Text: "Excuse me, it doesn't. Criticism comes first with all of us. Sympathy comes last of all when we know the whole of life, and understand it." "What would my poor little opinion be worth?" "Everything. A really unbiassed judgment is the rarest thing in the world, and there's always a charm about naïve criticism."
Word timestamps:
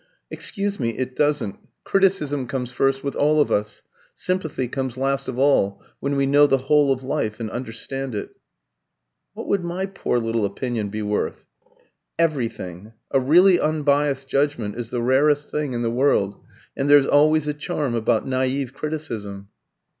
"Excuse 0.31 0.79
me, 0.79 0.97
it 0.97 1.15
doesn't. 1.15 1.59
Criticism 1.83 2.47
comes 2.47 2.71
first 2.71 3.03
with 3.03 3.15
all 3.15 3.39
of 3.39 3.51
us. 3.51 3.83
Sympathy 4.15 4.67
comes 4.67 4.97
last 4.97 5.27
of 5.27 5.37
all 5.37 5.79
when 5.99 6.15
we 6.15 6.25
know 6.25 6.47
the 6.47 6.57
whole 6.57 6.91
of 6.91 7.03
life, 7.03 7.39
and 7.39 7.51
understand 7.51 8.15
it." 8.15 8.35
"What 9.35 9.47
would 9.47 9.63
my 9.63 9.85
poor 9.85 10.17
little 10.17 10.43
opinion 10.43 10.89
be 10.89 11.03
worth?" 11.03 11.45
"Everything. 12.17 12.93
A 13.11 13.19
really 13.19 13.59
unbiassed 13.59 14.27
judgment 14.27 14.75
is 14.75 14.89
the 14.89 15.03
rarest 15.03 15.51
thing 15.51 15.73
in 15.73 15.83
the 15.83 15.91
world, 15.91 16.41
and 16.75 16.89
there's 16.89 17.05
always 17.05 17.47
a 17.47 17.53
charm 17.53 17.93
about 17.93 18.25
naïve 18.25 18.73
criticism." 18.73 19.49